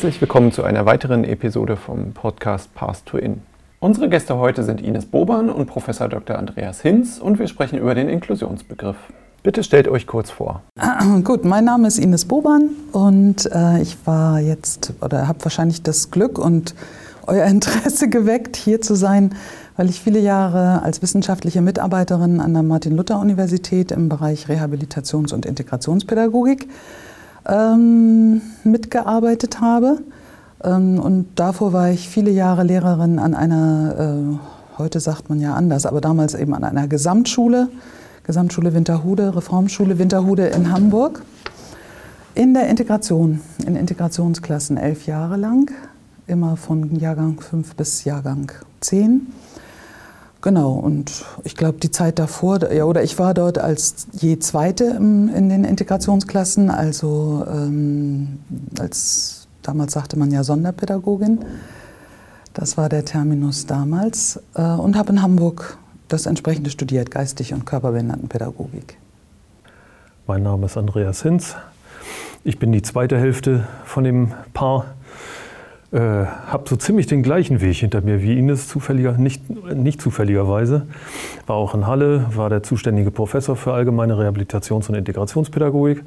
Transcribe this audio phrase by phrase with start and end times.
[0.00, 3.42] Herzlich willkommen zu einer weiteren Episode vom Podcast Path to In.
[3.80, 6.38] Unsere Gäste heute sind Ines Boban und Professor Dr.
[6.38, 8.96] Andreas Hinz und wir sprechen über den Inklusionsbegriff.
[9.42, 10.62] Bitte stellt euch kurz vor.
[11.24, 16.10] Gut, mein Name ist Ines Boban und äh, ich war jetzt oder habe wahrscheinlich das
[16.10, 16.74] Glück und
[17.26, 19.34] euer Interesse geweckt, hier zu sein,
[19.76, 26.68] weil ich viele Jahre als wissenschaftliche Mitarbeiterin an der Martin-Luther-Universität im Bereich Rehabilitations- und Integrationspädagogik
[27.46, 29.98] ähm, mitgearbeitet habe.
[30.62, 35.54] Ähm, und davor war ich viele Jahre Lehrerin an einer, äh, heute sagt man ja
[35.54, 37.68] anders, aber damals eben an einer Gesamtschule,
[38.24, 41.22] Gesamtschule Winterhude, Reformschule Winterhude in Hamburg.
[42.34, 45.70] In der Integration, in Integrationsklassen elf Jahre lang,
[46.28, 49.26] immer von Jahrgang 5 bis Jahrgang 10.
[50.42, 54.84] Genau, und ich glaube, die Zeit davor, ja, oder ich war dort als je Zweite
[54.84, 58.38] in den Integrationsklassen, also ähm,
[58.78, 61.40] als, damals sagte man ja Sonderpädagogin.
[62.54, 64.42] Das war der Terminus damals.
[64.54, 65.76] Äh, und habe in Hamburg
[66.08, 68.96] das entsprechende studiert, Geistig- und Körperbehindertenpädagogik.
[70.26, 71.54] Mein Name ist Andreas Hinz.
[72.44, 74.86] Ich bin die zweite Hälfte von dem Paar
[75.92, 79.42] äh, habe so ziemlich den gleichen Weg hinter mir wie Ines, zufälliger, nicht,
[79.74, 80.86] nicht zufälligerweise.
[81.46, 86.04] War auch in Halle, war der zuständige Professor für allgemeine Rehabilitations- und Integrationspädagogik.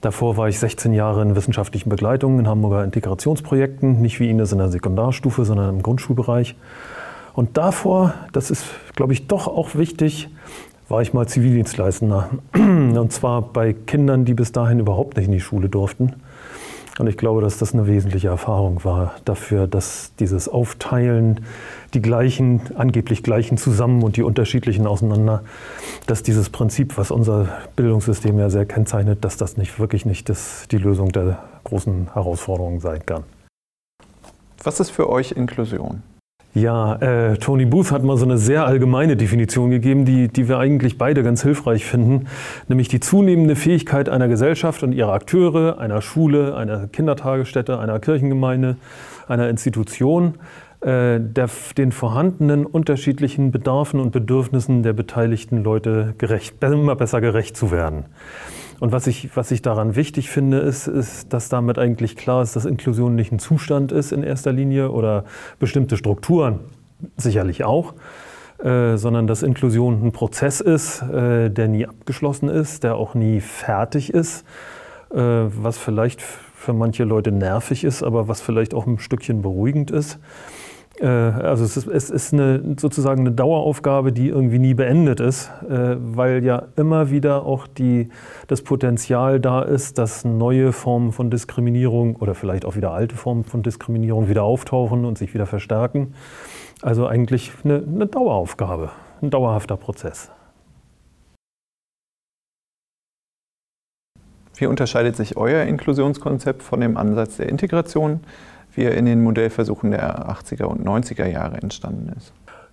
[0.00, 4.58] Davor war ich 16 Jahre in wissenschaftlichen Begleitungen in Hamburger Integrationsprojekten, nicht wie Ines in
[4.58, 6.54] der Sekundarstufe, sondern im Grundschulbereich.
[7.34, 10.28] Und davor, das ist, glaube ich, doch auch wichtig,
[10.88, 12.30] war ich mal Zivildienstleistender.
[12.54, 16.14] Und zwar bei Kindern, die bis dahin überhaupt nicht in die Schule durften.
[16.98, 21.40] Und ich glaube, dass das eine wesentliche Erfahrung war dafür, dass dieses Aufteilen,
[21.94, 25.42] die gleichen, angeblich gleichen zusammen und die unterschiedlichen auseinander,
[26.06, 30.66] dass dieses Prinzip, was unser Bildungssystem ja sehr kennzeichnet, dass das nicht wirklich nicht das,
[30.70, 33.24] die Lösung der großen Herausforderungen sein kann.
[34.62, 36.02] Was ist für euch Inklusion?
[36.52, 40.58] Ja, äh, Tony Booth hat mal so eine sehr allgemeine Definition gegeben, die, die wir
[40.58, 42.26] eigentlich beide ganz hilfreich finden,
[42.66, 48.76] nämlich die zunehmende Fähigkeit einer Gesellschaft und ihrer Akteure, einer Schule, einer Kindertagesstätte, einer Kirchengemeinde,
[49.28, 50.34] einer Institution,
[50.80, 57.56] äh, der, den vorhandenen unterschiedlichen Bedarfen und Bedürfnissen der beteiligten Leute gerecht, immer besser gerecht
[57.56, 58.06] zu werden.
[58.80, 62.56] Und was ich, was ich daran wichtig finde, ist, ist, dass damit eigentlich klar ist,
[62.56, 65.24] dass Inklusion nicht ein Zustand ist in erster Linie oder
[65.58, 66.60] bestimmte Strukturen
[67.16, 67.94] sicherlich auch,
[68.58, 73.40] äh, sondern dass Inklusion ein Prozess ist, äh, der nie abgeschlossen ist, der auch nie
[73.40, 74.46] fertig ist,
[75.10, 79.90] äh, was vielleicht für manche Leute nervig ist, aber was vielleicht auch ein Stückchen beruhigend
[79.90, 80.18] ist.
[80.98, 85.50] Äh, also es ist, es ist eine, sozusagen eine Daueraufgabe, die irgendwie nie beendet ist,
[85.68, 88.08] äh, weil ja immer wieder auch die,
[88.48, 93.44] das Potenzial da ist, dass neue Formen von Diskriminierung oder vielleicht auch wieder alte Formen
[93.44, 96.14] von Diskriminierung wieder auftauchen und sich wieder verstärken.
[96.82, 98.90] Also eigentlich eine, eine Daueraufgabe,
[99.22, 100.30] ein dauerhafter Prozess.
[104.56, 108.20] Wie unterscheidet sich euer Inklusionskonzept von dem Ansatz der Integration?
[108.80, 112.32] Wie er in den Modellversuchen der 80er und 90er Jahre entstanden ist?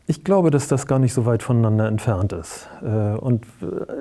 [0.10, 2.70] Ich glaube, dass das gar nicht so weit voneinander entfernt ist.
[2.82, 3.46] Äh, und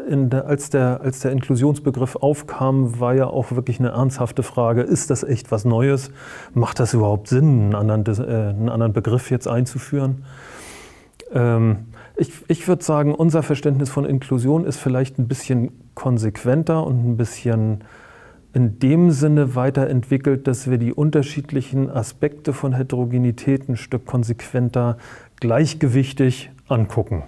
[0.08, 5.10] der, als, der, als der Inklusionsbegriff aufkam, war ja auch wirklich eine ernsthafte Frage, ist
[5.10, 6.12] das echt was Neues?
[6.54, 10.24] Macht das überhaupt Sinn, einen anderen, äh, einen anderen Begriff jetzt einzuführen?
[11.32, 17.04] Ähm, ich, ich würde sagen, unser Verständnis von Inklusion ist vielleicht ein bisschen konsequenter und
[17.04, 17.82] ein bisschen
[18.52, 24.96] in dem Sinne weiterentwickelt, dass wir die unterschiedlichen Aspekte von Heterogenität ein Stück konsequenter
[25.40, 27.24] gleichgewichtig angucken.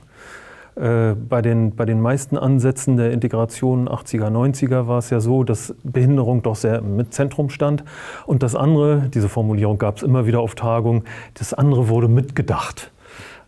[0.79, 5.43] Äh, bei den, bei den meisten Ansätzen der Integration 80er, 90er war es ja so,
[5.43, 7.85] dass Behinderung doch sehr im Zentrum stand.
[8.27, 11.03] Und das andere, diese Formulierung gab es immer wieder auf Tagungen,
[11.35, 12.93] das andere wurde mitgedacht.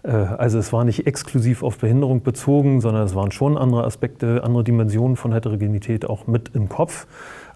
[0.02, 4.44] Äh, also es war nicht exklusiv auf Behinderung bezogen, sondern es waren schon andere Aspekte,
[4.44, 7.06] andere Dimensionen von Heterogenität auch mit im Kopf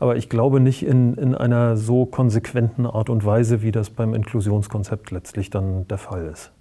[0.01, 4.15] aber ich glaube nicht in, in einer so konsequenten Art und Weise, wie das beim
[4.15, 6.53] Inklusionskonzept letztlich dann der Fall ist.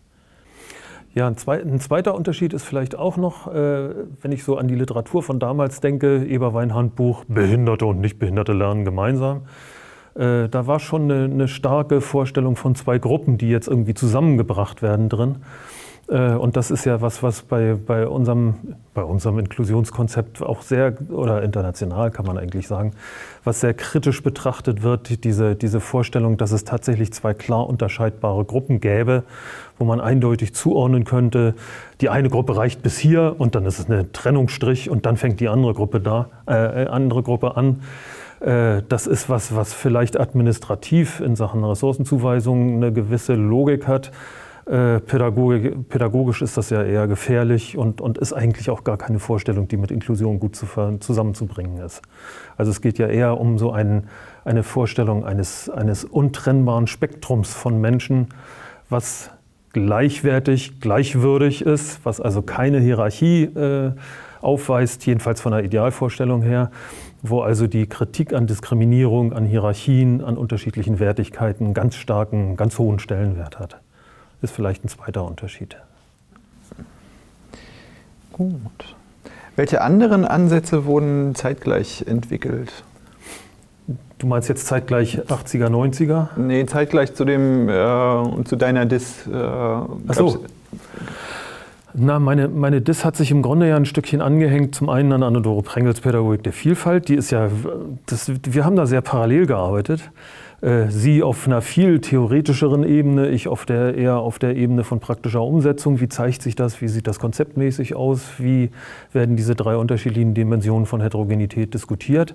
[1.13, 3.89] Ja, ein, zweit, ein zweiter Unterschied ist vielleicht auch noch, äh,
[4.21, 9.41] wenn ich so an die Literatur von damals denke, Eberwein-Handbuch, Behinderte und Nichtbehinderte lernen gemeinsam.
[10.15, 14.81] Äh, da war schon eine, eine starke Vorstellung von zwei Gruppen, die jetzt irgendwie zusammengebracht
[14.81, 15.35] werden drin.
[16.09, 18.55] Äh, und das ist ja was, was bei, bei, unserem,
[18.93, 22.91] bei unserem Inklusionskonzept auch sehr, oder international kann man eigentlich sagen,
[23.43, 28.81] was sehr kritisch betrachtet wird, diese, diese Vorstellung, dass es tatsächlich zwei klar unterscheidbare Gruppen
[28.81, 29.23] gäbe,
[29.79, 31.55] wo man eindeutig zuordnen könnte,
[32.01, 35.39] die eine Gruppe reicht bis hier und dann ist es eine Trennungsstrich und dann fängt
[35.39, 37.81] die andere Gruppe da, äh, andere Gruppe an.
[38.41, 44.11] Äh, das ist was, was vielleicht administrativ in Sachen Ressourcenzuweisung eine gewisse Logik hat.
[44.65, 49.67] Äh, pädagogisch ist das ja eher gefährlich und, und ist eigentlich auch gar keine Vorstellung,
[49.67, 50.65] die mit Inklusion gut zu,
[50.99, 52.01] zusammenzubringen ist.
[52.55, 54.07] Also es geht ja eher um so ein,
[54.45, 58.29] eine Vorstellung eines, eines untrennbaren Spektrums von Menschen,
[58.89, 59.31] was
[59.73, 63.91] gleichwertig, gleichwürdig ist, was also keine Hierarchie äh,
[64.41, 66.71] aufweist, jedenfalls von der Idealvorstellung her,
[67.21, 72.99] wo also die Kritik an Diskriminierung, an Hierarchien, an unterschiedlichen Wertigkeiten ganz starken, ganz hohen
[72.99, 73.82] Stellenwert hat.
[74.43, 75.77] Ist vielleicht ein zweiter Unterschied.
[78.33, 78.95] Gut.
[79.55, 82.83] Welche anderen Ansätze wurden zeitgleich entwickelt?
[84.17, 86.27] Du meinst jetzt zeitgleich 80er, 90er?
[86.35, 89.25] Nee, zeitgleich zu dem äh, zu deiner Dis.
[89.27, 90.43] Äh, Ach so.
[91.93, 94.75] Na, meine, meine Dis hat sich im Grunde ja ein Stückchen angehängt.
[94.75, 97.07] Zum einen an Anne-Dore Prengels Pädagogik der Vielfalt.
[97.07, 97.49] Die ist ja,
[98.07, 100.11] das, wir haben da sehr parallel gearbeitet.
[100.63, 105.01] Äh, sie auf einer viel theoretischeren Ebene, ich auf der, eher auf der Ebene von
[105.01, 105.99] praktischer Umsetzung.
[105.99, 106.79] Wie zeigt sich das?
[106.81, 108.35] Wie sieht das konzeptmäßig aus?
[108.37, 108.69] Wie
[109.11, 112.33] werden diese drei unterschiedlichen Dimensionen von Heterogenität diskutiert?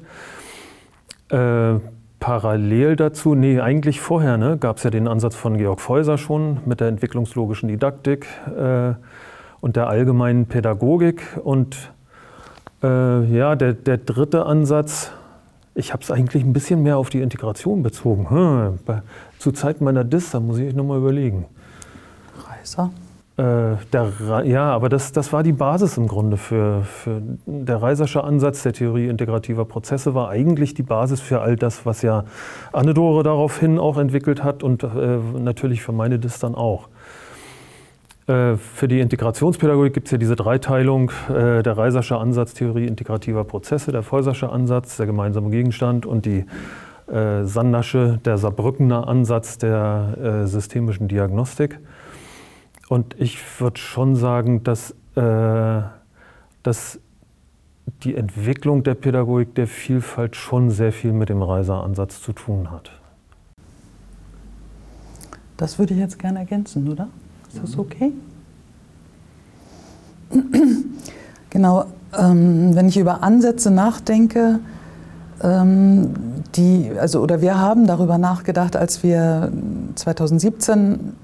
[1.30, 1.76] Äh,
[2.20, 6.58] parallel dazu, nee, eigentlich vorher, ne, gab es ja den Ansatz von Georg Feuser schon
[6.66, 8.26] mit der entwicklungslogischen Didaktik
[8.58, 8.92] äh,
[9.60, 11.22] und der allgemeinen Pädagogik.
[11.42, 11.92] Und
[12.82, 15.12] äh, ja, der, der dritte Ansatz,
[15.78, 18.28] ich habe es eigentlich ein bisschen mehr auf die Integration bezogen.
[18.28, 19.02] Hm, bei,
[19.38, 21.46] zu Zeiten meiner Dis, da muss ich nochmal überlegen.
[22.48, 22.90] Reiser?
[23.36, 24.12] Äh, der,
[24.44, 28.72] ja, aber das, das war die Basis im Grunde für, für der Reisersche Ansatz der
[28.72, 32.24] Theorie integrativer Prozesse war eigentlich die Basis für all das, was ja
[32.72, 34.88] Anne-Dore daraufhin auch entwickelt hat und äh,
[35.38, 36.88] natürlich für meine Dis dann auch.
[38.28, 43.44] Äh, für die Integrationspädagogik gibt es ja diese Dreiteilung, äh, der Reisersche Ansatz Theorie integrativer
[43.44, 46.44] Prozesse, der Feusersche Ansatz, der gemeinsame Gegenstand und die
[47.10, 51.80] äh, Sandasche, der Saarbrückener Ansatz der systemischen Diagnostik.
[52.90, 57.00] Und ich würde schon sagen, dass, dass
[58.02, 62.90] die Entwicklung der Pädagogik der Vielfalt schon sehr viel mit dem Reiser-Ansatz zu tun hat.
[65.56, 67.08] Das würde ich jetzt gerne ergänzen, oder?
[67.52, 68.12] Ist das okay?
[71.50, 71.86] Genau,
[72.16, 74.60] ähm, wenn ich über Ansätze nachdenke,
[75.42, 76.10] ähm,
[76.54, 79.50] die, also, oder wir haben darüber nachgedacht, als wir
[79.94, 81.14] 2017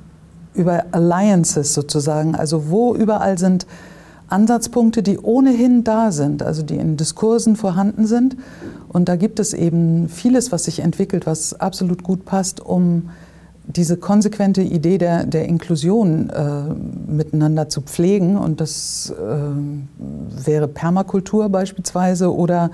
[0.55, 3.67] über Alliances sozusagen, also wo überall sind
[4.29, 8.37] Ansatzpunkte, die ohnehin da sind, also die in Diskursen vorhanden sind.
[8.89, 13.11] Und da gibt es eben vieles, was sich entwickelt, was absolut gut passt, um
[13.67, 18.37] diese konsequente Idee der, der Inklusion äh, miteinander zu pflegen.
[18.37, 22.71] Und das äh, wäre Permakultur beispielsweise oder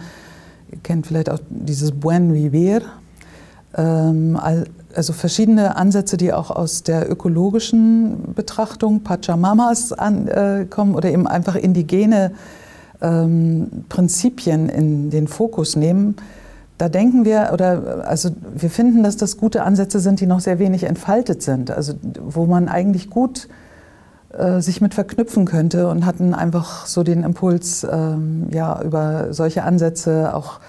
[0.70, 2.82] ihr kennt vielleicht auch dieses Buen Vivir.
[3.76, 4.38] Ähm,
[4.94, 11.54] also verschiedene Ansätze, die auch aus der ökologischen Betrachtung Pachamamas ankommen äh, oder eben einfach
[11.54, 12.32] indigene
[13.00, 16.16] ähm, Prinzipien in den Fokus nehmen.
[16.80, 20.58] Da denken wir, oder also wir finden, dass das gute Ansätze sind, die noch sehr
[20.58, 21.92] wenig entfaltet sind, also
[22.24, 23.48] wo man eigentlich gut
[24.30, 29.62] äh, sich mit verknüpfen könnte und hatten einfach so den Impuls, ähm, ja, über solche
[29.64, 30.60] Ansätze auch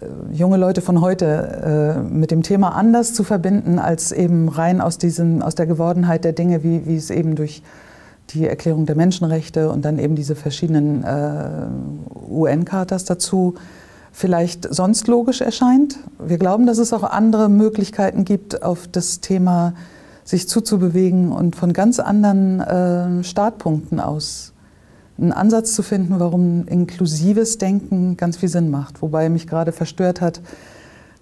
[0.00, 4.80] äh, junge Leute von heute äh, mit dem Thema anders zu verbinden, als eben rein
[4.80, 7.64] aus, diesem, aus der Gewordenheit der Dinge, wie, wie es eben durch
[8.30, 13.56] die Erklärung der Menschenrechte und dann eben diese verschiedenen äh, UN-Chartas dazu
[14.18, 15.98] vielleicht sonst logisch erscheint.
[16.18, 19.74] Wir glauben, dass es auch andere Möglichkeiten gibt, auf das Thema
[20.24, 24.52] sich zuzubewegen und von ganz anderen äh, Startpunkten aus
[25.18, 29.02] einen Ansatz zu finden, warum inklusives Denken ganz viel Sinn macht.
[29.02, 30.40] Wobei mich gerade verstört hat,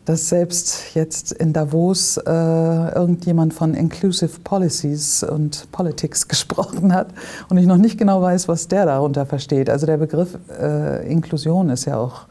[0.07, 7.09] dass selbst jetzt in Davos äh, irgendjemand von Inclusive Policies und Politics gesprochen hat
[7.51, 9.69] und ich noch nicht genau weiß, was der darunter versteht.
[9.69, 12.27] Also der Begriff äh, Inklusion ist ja auch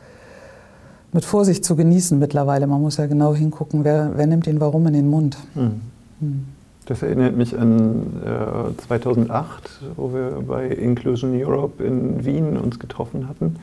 [1.15, 2.67] mit Vorsicht zu genießen mittlerweile.
[2.67, 5.37] Man muss ja genau hingucken, wer, wer nimmt den Warum in den Mund.
[5.55, 5.81] Hm.
[6.19, 6.45] Hm.
[6.85, 13.27] Das erinnert mich an äh, 2008, wo wir bei Inclusion Europe in Wien uns getroffen
[13.27, 13.55] hatten.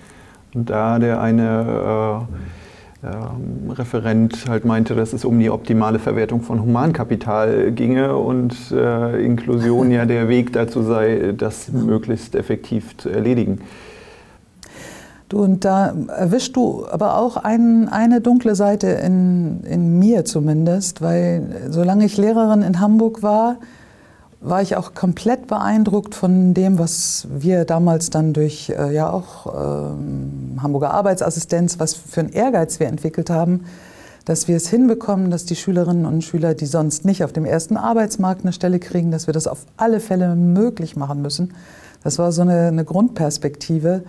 [0.54, 2.26] Und da der eine
[3.02, 8.56] äh, äh, Referent halt meinte, dass es um die optimale Verwertung von Humankapital ginge und
[8.72, 13.60] äh, Inklusion ja der Weg dazu sei, das möglichst effektiv zu erledigen.
[15.32, 21.00] Du, und da erwischst du aber auch ein, eine dunkle Seite in, in mir zumindest,
[21.00, 23.56] weil solange ich Lehrerin in Hamburg war,
[24.42, 29.46] war ich auch komplett beeindruckt von dem, was wir damals dann durch äh, ja auch
[29.46, 33.62] ähm, Hamburger Arbeitsassistenz, was für einen Ehrgeiz wir entwickelt haben,
[34.26, 37.78] dass wir es hinbekommen, dass die Schülerinnen und Schüler, die sonst nicht auf dem ersten
[37.78, 41.54] Arbeitsmarkt eine Stelle kriegen, dass wir das auf alle Fälle möglich machen müssen.
[42.04, 44.02] Das war so eine, eine Grundperspektive,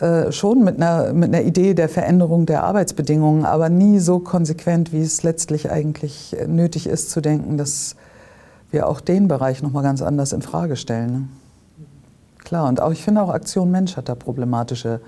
[0.00, 4.92] äh, schon mit einer, mit einer Idee der Veränderung der Arbeitsbedingungen, aber nie so konsequent,
[4.92, 7.96] wie es letztlich eigentlich nötig ist zu denken, dass
[8.70, 11.12] wir auch den Bereich nochmal ganz anders in Frage stellen.
[11.12, 11.28] Ne?
[12.38, 15.00] Klar, und auch ich finde auch Aktion Mensch hat da problematische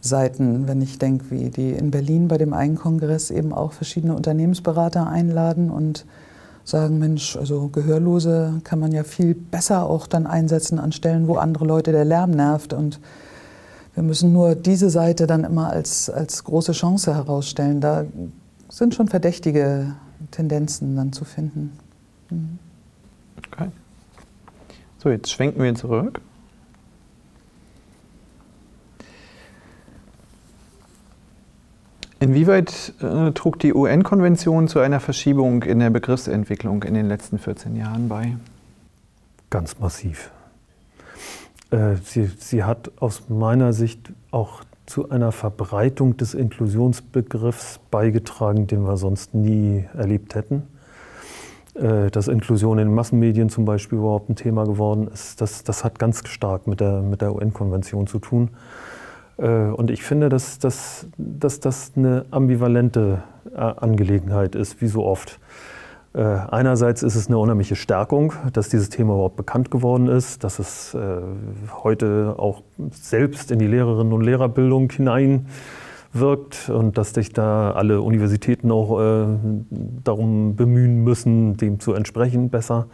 [0.00, 4.14] Seiten, wenn ich denke, wie die in Berlin bei dem einen Kongress eben auch verschiedene
[4.14, 6.06] Unternehmensberater einladen und
[6.64, 11.36] sagen, Mensch, also Gehörlose kann man ja viel besser auch dann einsetzen an Stellen, wo
[11.36, 13.00] andere Leute der Lärm nervt und
[13.94, 17.80] wir müssen nur diese Seite dann immer als, als große Chance herausstellen.
[17.80, 18.04] Da
[18.68, 19.94] sind schon verdächtige
[20.30, 21.72] Tendenzen dann zu finden.
[22.30, 22.58] Mhm.
[23.38, 23.68] Okay.
[24.98, 26.20] So, jetzt schwenken wir zurück.
[32.20, 37.76] Inwieweit äh, trug die UN-Konvention zu einer Verschiebung in der Begriffsentwicklung in den letzten 14
[37.76, 38.36] Jahren bei?
[39.48, 40.30] Ganz massiv.
[41.70, 48.82] Äh, sie, sie hat aus meiner Sicht auch zu einer Verbreitung des Inklusionsbegriffs beigetragen, den
[48.82, 50.64] wir sonst nie erlebt hätten.
[51.74, 56.00] Äh, dass Inklusion in Massenmedien zum Beispiel überhaupt ein Thema geworden ist, das, das hat
[56.00, 58.50] ganz stark mit der, mit der UN-Konvention zu tun.
[59.38, 63.22] Äh, und ich finde, dass, dass, dass das eine ambivalente
[63.54, 65.40] Angelegenheit ist, wie so oft.
[66.12, 70.58] Äh, einerseits ist es eine unheimliche Stärkung, dass dieses Thema überhaupt bekannt geworden ist, dass
[70.58, 70.96] es
[71.82, 78.70] heute auch selbst in die Lehrerinnen und Lehrerbildung hineinwirkt und dass sich da alle Universitäten
[78.72, 78.98] auch
[80.04, 82.86] darum bemühen müssen, dem zu entsprechen besser.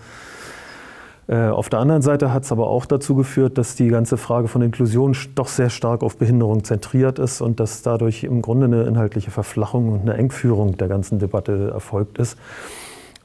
[1.29, 4.47] Äh, auf der anderen Seite hat es aber auch dazu geführt, dass die ganze Frage
[4.49, 8.85] von Inklusion doch sehr stark auf Behinderung zentriert ist und dass dadurch im Grunde eine
[8.85, 12.39] inhaltliche Verflachung und eine Engführung der ganzen Debatte erfolgt ist.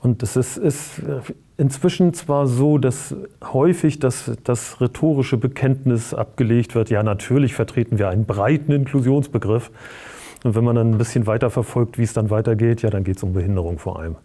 [0.02, 1.02] Und es ist, ist
[1.58, 8.10] inzwischen zwar so, dass häufig das, das rhetorische Bekenntnis abgelegt wird, ja natürlich vertreten wir
[8.10, 9.70] einen breiten Inklusionsbegriff.
[10.44, 13.18] Und wenn man dann ein bisschen weiter verfolgt, wie es dann weitergeht, ja, dann geht
[13.18, 14.16] es um Behinderung vor allem.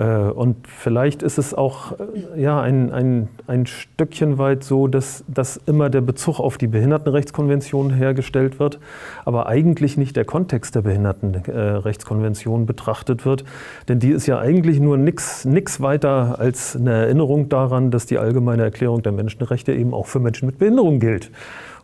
[0.00, 5.24] Äh, und vielleicht ist es auch äh, ja, ein, ein, ein Stückchen weit so, dass,
[5.28, 8.78] dass immer der Bezug auf die Behindertenrechtskonvention hergestellt wird,
[9.26, 13.44] aber eigentlich nicht der Kontext der Behindertenrechtskonvention betrachtet wird.
[13.88, 18.62] Denn die ist ja eigentlich nur nichts weiter als eine Erinnerung daran, dass die Allgemeine
[18.62, 21.30] Erklärung der Menschenrechte eben auch für Menschen mit Behinderung gilt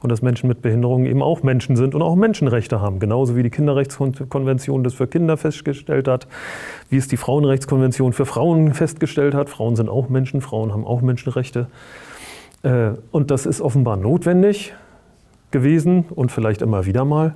[0.01, 2.99] und dass Menschen mit Behinderungen eben auch Menschen sind und auch Menschenrechte haben.
[2.99, 6.27] Genauso wie die Kinderrechtskonvention das für Kinder festgestellt hat,
[6.91, 9.49] wie es die Frauenrechtskonvention für Frauen festgestellt hat.
[9.49, 11.69] Frauen sind auch Menschen, Frauen haben auch Menschenrechte.
[12.63, 14.75] Äh, und das ist offenbar notwendig
[15.51, 17.35] gewesen und vielleicht immer wieder mal.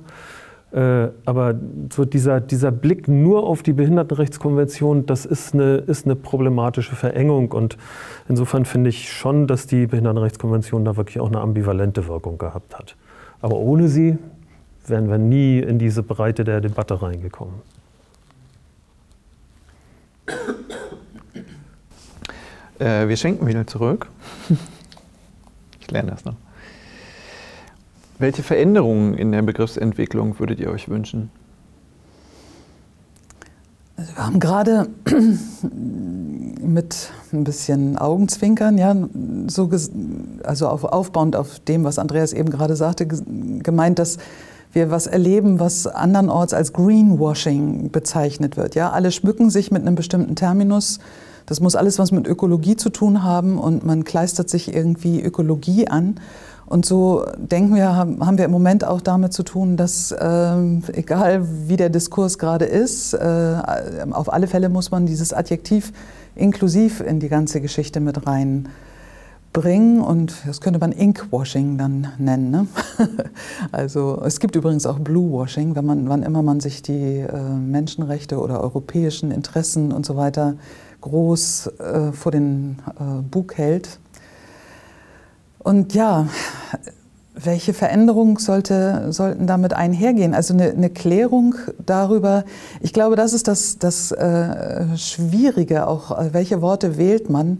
[0.71, 1.55] Äh, aber
[1.91, 7.51] so dieser, dieser Blick nur auf die Behindertenrechtskonvention, das ist eine, ist eine problematische Verengung.
[7.51, 7.77] Und
[8.29, 12.95] insofern finde ich schon, dass die Behindertenrechtskonvention da wirklich auch eine ambivalente Wirkung gehabt hat.
[13.41, 14.17] Aber ohne sie
[14.87, 17.55] wären wir nie in diese Breite der Debatte reingekommen.
[22.79, 24.07] Äh, wir schenken wieder zurück.
[25.81, 26.35] Ich lerne das noch.
[28.21, 31.31] Welche Veränderungen in der Begriffsentwicklung würdet ihr euch wünschen?
[33.97, 34.87] Also wir haben gerade
[36.61, 38.95] mit ein bisschen Augenzwinkern, ja,
[39.47, 39.71] so
[40.43, 44.19] also auf, aufbauend auf dem, was Andreas eben gerade sagte, gemeint, dass
[44.71, 48.75] wir was erleben, was andernorts als Greenwashing bezeichnet wird.
[48.75, 50.99] Ja, alle schmücken sich mit einem bestimmten Terminus.
[51.45, 55.87] Das muss alles was mit Ökologie zu tun haben und man kleistert sich irgendwie Ökologie
[55.87, 56.15] an.
[56.71, 60.55] Und so denken wir, haben wir im Moment auch damit zu tun, dass äh,
[60.93, 63.57] egal wie der Diskurs gerade ist, äh,
[64.11, 65.91] auf alle Fälle muss man dieses Adjektiv
[66.33, 69.99] inklusiv in die ganze Geschichte mit reinbringen.
[69.99, 72.51] Und das könnte man Inkwashing dann nennen.
[72.51, 72.67] Ne?
[73.73, 78.39] also es gibt übrigens auch Bluewashing, wenn man, wann immer man sich die äh, Menschenrechte
[78.39, 80.55] oder europäischen Interessen und so weiter
[81.01, 83.99] groß äh, vor den äh, Bug hält
[85.63, 86.27] und ja,
[87.33, 90.33] welche Veränderungen sollte, sollten damit einhergehen?
[90.33, 91.55] Also eine, eine, Klärung
[91.85, 92.43] darüber,
[92.81, 97.59] ich glaube, das ist das, das äh, Schwierige, auch äh, welche Worte wählt man.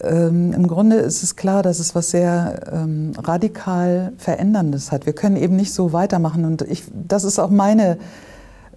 [0.00, 5.06] Ähm, Im Grunde ist es klar, dass es was sehr ähm, radikal Veränderndes hat.
[5.06, 7.98] Wir können eben nicht so weitermachen und ich, das ist auch meine,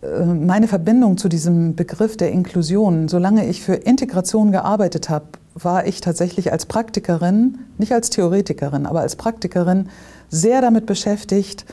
[0.03, 3.08] meine Verbindung zu diesem Begriff der Inklusion.
[3.08, 9.01] Solange ich für Integration gearbeitet habe, war ich tatsächlich als Praktikerin, nicht als Theoretikerin, aber
[9.01, 9.89] als Praktikerin
[10.29, 11.65] sehr damit beschäftigt,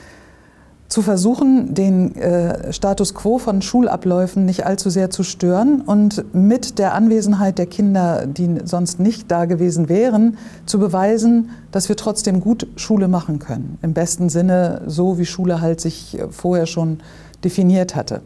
[0.89, 6.79] zu versuchen, den äh, Status quo von Schulabläufen nicht allzu sehr zu stören und mit
[6.79, 12.41] der Anwesenheit der Kinder, die sonst nicht da gewesen wären, zu beweisen, dass wir trotzdem
[12.41, 13.77] gut Schule machen können.
[13.83, 17.01] Im besten Sinne so, wie Schule halt sich vorher schon
[17.43, 18.21] definiert hatte.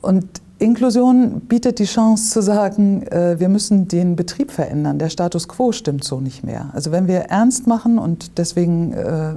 [0.00, 0.26] Und
[0.58, 4.98] Inklusion bietet die Chance zu sagen, äh, wir müssen den Betrieb verändern.
[4.98, 6.70] Der Status quo stimmt so nicht mehr.
[6.72, 9.34] Also wenn wir ernst machen und deswegen äh,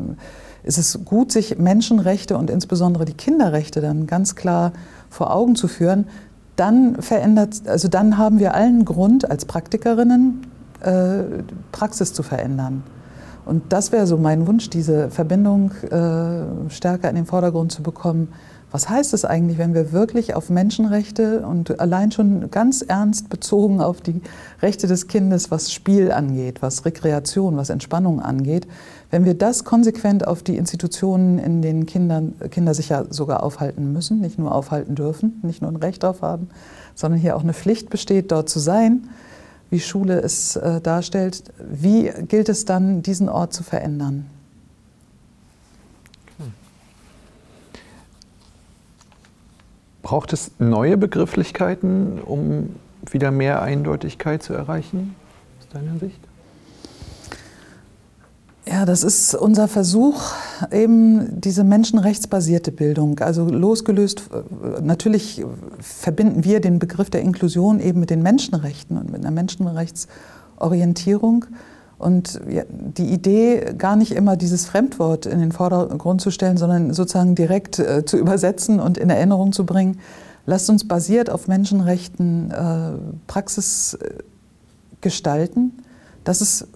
[0.64, 4.74] ist es gut, sich Menschenrechte und insbesondere die Kinderrechte dann ganz klar
[5.10, 6.06] vor Augen zu führen,
[6.56, 10.46] dann verändert, also dann haben wir allen Grund als Praktikerinnen
[10.82, 11.24] äh,
[11.72, 12.84] Praxis zu verändern.
[13.46, 18.30] Und das wäre so mein Wunsch, diese Verbindung äh, stärker in den Vordergrund zu bekommen.
[18.72, 23.80] Was heißt es eigentlich, wenn wir wirklich auf Menschenrechte und allein schon ganz ernst bezogen
[23.80, 24.22] auf die
[24.62, 28.68] Rechte des Kindes, was Spiel angeht, was Rekreation, was Entspannung angeht,
[29.12, 33.94] wenn wir das konsequent auf die Institutionen, in denen Kindern, Kinder sich ja sogar aufhalten
[33.94, 36.50] müssen, nicht nur aufhalten dürfen, nicht nur ein Recht darauf haben,
[36.96, 39.08] sondern hier auch eine Pflicht besteht, dort zu sein,
[39.70, 44.26] wie Schule es äh, darstellt, wie gilt es dann, diesen Ort zu verändern?
[50.02, 52.76] Braucht es neue Begrifflichkeiten, um
[53.10, 55.16] wieder mehr Eindeutigkeit zu erreichen,
[55.60, 56.20] aus deiner Sicht?
[58.68, 60.32] Ja, das ist unser Versuch,
[60.72, 64.24] eben diese menschenrechtsbasierte Bildung, also losgelöst,
[64.82, 65.46] natürlich
[65.80, 71.46] verbinden wir den Begriff der Inklusion eben mit den Menschenrechten und mit einer Menschenrechtsorientierung.
[71.98, 72.42] Und
[72.98, 77.80] die Idee, gar nicht immer dieses Fremdwort in den Vordergrund zu stellen, sondern sozusagen direkt
[77.80, 80.00] äh, zu übersetzen und in Erinnerung zu bringen,
[80.46, 82.98] lasst uns basiert auf Menschenrechten äh,
[83.28, 84.10] Praxis äh,
[85.00, 85.72] gestalten.
[86.26, 86.68] Das ist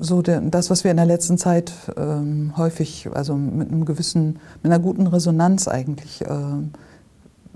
[0.00, 4.38] so der, das, was wir in der letzten Zeit ähm, häufig, also mit einem gewissen,
[4.62, 6.42] mit einer guten Resonanz eigentlich äh,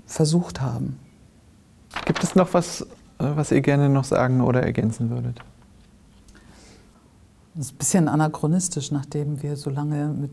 [0.05, 0.99] versucht haben.
[2.05, 2.85] Gibt es noch was, äh,
[3.17, 5.39] was ihr gerne noch sagen oder ergänzen würdet?
[7.55, 10.31] Das ist ein bisschen anachronistisch, nachdem wir so lange mit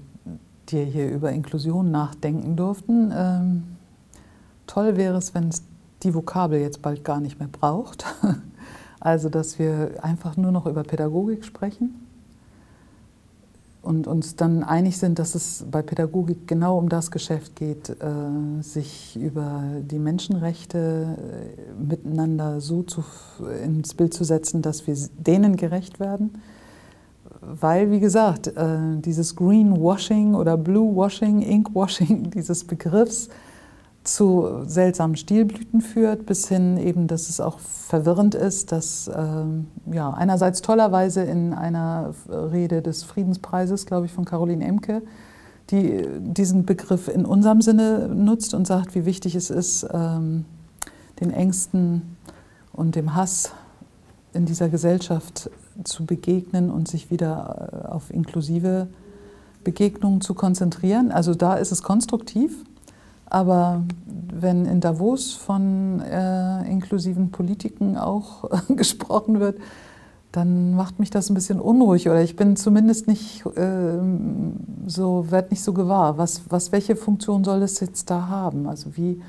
[0.68, 3.12] dir hier über Inklusion nachdenken durften.
[3.14, 3.62] Ähm,
[4.66, 5.62] toll wäre es, wenn es
[6.02, 8.04] die Vokabel jetzt bald gar nicht mehr braucht.
[9.04, 12.01] Also, dass wir einfach nur noch über Pädagogik sprechen
[13.82, 18.62] und uns dann einig sind, dass es bei Pädagogik genau um das Geschäft geht, äh,
[18.62, 23.04] sich über die Menschenrechte äh, miteinander so zu,
[23.62, 26.40] ins Bild zu setzen, dass wir denen gerecht werden.
[27.40, 33.28] Weil, wie gesagt, äh, dieses Greenwashing oder Bluewashing, Inkwashing dieses Begriffs
[34.04, 40.10] zu seltsamen Stilblüten führt, bis hin eben, dass es auch verwirrend ist, dass ähm, ja,
[40.10, 45.02] einerseits tollerweise in einer Rede des Friedenspreises, glaube ich, von Caroline Emke,
[45.70, 50.44] die diesen Begriff in unserem Sinne nutzt und sagt, wie wichtig es ist, ähm,
[51.20, 52.16] den Ängsten
[52.72, 53.52] und dem Hass
[54.32, 55.50] in dieser Gesellschaft
[55.84, 58.88] zu begegnen und sich wieder äh, auf inklusive
[59.62, 61.12] Begegnungen zu konzentrieren.
[61.12, 62.64] Also da ist es konstruktiv.
[63.32, 63.84] Aber
[64.30, 69.58] wenn in Davos von äh, inklusiven Politiken auch gesprochen wird,
[70.32, 73.98] dann macht mich das ein bisschen unruhig oder ich bin zumindest nicht äh,
[74.86, 76.18] so, werd nicht so gewahr.
[76.18, 78.68] Was, was, welche Funktion soll es jetzt da haben?
[78.68, 79.22] Also wie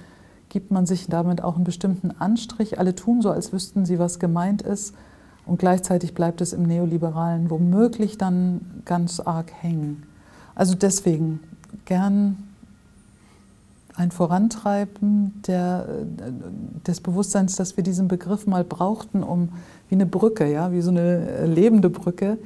[0.50, 2.80] gibt man sich damit auch einen bestimmten Anstrich?
[2.80, 4.94] Alle tun so, als wüssten sie, was gemeint ist.
[5.46, 10.04] Und gleichzeitig bleibt es im Neoliberalen womöglich dann ganz arg hängen.
[10.56, 11.40] Also deswegen
[11.86, 12.53] gern
[13.96, 15.88] ein Vorantreiben der,
[16.86, 19.50] des Bewusstseins, dass wir diesen Begriff mal brauchten, um
[19.90, 22.38] wie eine Brücke, ja, wie so eine lebende Brücke,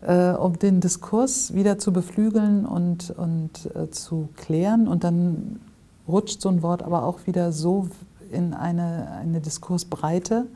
[0.00, 4.88] äh, um den Diskurs wieder zu beflügeln und, und äh, zu klären.
[4.88, 5.60] Und dann
[6.08, 7.88] rutscht so ein Wort aber auch wieder so
[8.30, 10.46] in eine, eine Diskursbreite,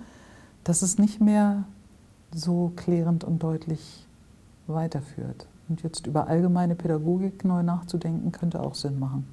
[0.64, 1.64] dass es nicht mehr
[2.32, 4.06] so klärend und deutlich
[4.66, 5.46] weiterführt.
[5.68, 9.24] Und jetzt über allgemeine Pädagogik neu nachzudenken, könnte auch Sinn machen.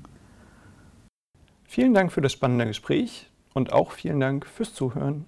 [1.69, 5.25] Vielen Dank für das spannende Gespräch und auch vielen Dank fürs Zuhören.